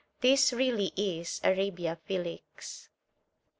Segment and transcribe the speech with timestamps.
[0.21, 2.89] This really is Arabia Felix.